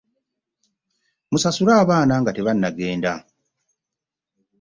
[1.31, 3.13] Musasule abaana nga tebannagenda.